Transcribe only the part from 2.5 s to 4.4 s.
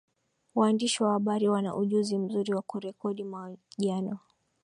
wa kurekodi mahojiano